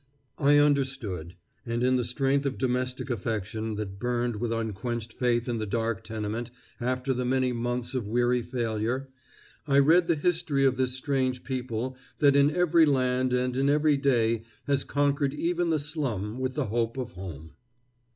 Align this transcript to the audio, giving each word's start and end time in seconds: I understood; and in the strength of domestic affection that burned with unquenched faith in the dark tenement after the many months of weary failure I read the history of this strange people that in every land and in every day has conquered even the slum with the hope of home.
I 0.39 0.57
understood; 0.57 1.35
and 1.63 1.83
in 1.83 1.95
the 1.95 2.03
strength 2.03 2.47
of 2.47 2.57
domestic 2.57 3.11
affection 3.11 3.75
that 3.75 3.99
burned 3.99 4.37
with 4.37 4.51
unquenched 4.51 5.13
faith 5.13 5.47
in 5.47 5.59
the 5.59 5.67
dark 5.67 6.03
tenement 6.03 6.49
after 6.79 7.13
the 7.13 7.23
many 7.23 7.53
months 7.53 7.93
of 7.93 8.07
weary 8.07 8.41
failure 8.41 9.09
I 9.67 9.77
read 9.77 10.07
the 10.07 10.15
history 10.15 10.65
of 10.65 10.75
this 10.75 10.93
strange 10.93 11.43
people 11.43 11.95
that 12.17 12.35
in 12.35 12.49
every 12.49 12.87
land 12.87 13.31
and 13.31 13.55
in 13.55 13.69
every 13.69 13.95
day 13.95 14.41
has 14.65 14.83
conquered 14.83 15.35
even 15.35 15.69
the 15.69 15.77
slum 15.77 16.39
with 16.39 16.55
the 16.55 16.65
hope 16.65 16.97
of 16.97 17.11
home. 17.11 17.51